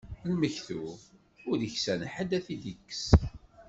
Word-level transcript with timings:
Lmektub, 0.31 0.99
ur 1.49 1.57
iksan 1.67 2.01
ḥedd 2.13 2.31
ad 2.37 2.43
t-id-ikkes. 2.45 3.03